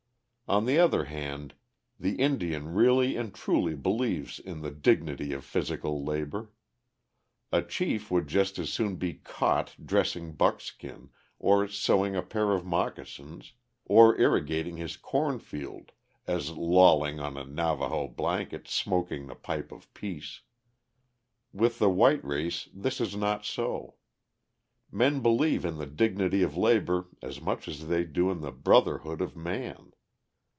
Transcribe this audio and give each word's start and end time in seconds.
On 0.53 0.65
the 0.65 0.77
other 0.79 1.05
hand, 1.05 1.53
the 1.97 2.15
Indian 2.17 2.73
really 2.73 3.15
and 3.15 3.33
truly 3.33 3.73
believes 3.73 4.37
in 4.37 4.59
the 4.59 4.69
dignity 4.69 5.31
of 5.31 5.45
physical 5.45 6.03
labor. 6.03 6.51
A 7.53 7.61
chief 7.61 8.11
would 8.11 8.27
just 8.27 8.59
as 8.59 8.69
soon 8.69 8.97
be 8.97 9.13
"caught" 9.13 9.73
dressing 9.81 10.33
buckskin, 10.33 11.09
or 11.39 11.69
sewing 11.69 12.17
a 12.17 12.21
pair 12.21 12.51
of 12.51 12.65
moccasins, 12.65 13.53
or 13.85 14.19
irrigating 14.19 14.75
his 14.75 14.97
corn 14.97 15.39
field 15.39 15.93
as 16.27 16.49
lolling 16.51 17.21
on 17.21 17.37
a 17.37 17.45
Navaho 17.45 18.13
blanket 18.13 18.67
"smoking 18.67 19.27
the 19.27 19.35
pipe 19.35 19.71
of 19.71 19.93
peace." 19.93 20.41
With 21.53 21.79
the 21.79 21.89
white 21.89 22.25
race 22.25 22.67
this 22.73 22.99
is 22.99 23.15
not 23.15 23.45
so. 23.45 23.95
Men 24.91 25.21
believe 25.21 25.63
in 25.63 25.77
the 25.77 25.85
dignity 25.85 26.43
of 26.43 26.57
labor 26.57 27.07
as 27.21 27.39
much 27.39 27.69
as 27.69 27.87
they 27.87 28.03
do 28.03 28.29
in 28.29 28.41
the 28.41 28.51
brotherhood 28.51 29.21
of 29.21 29.37
man. 29.37 29.93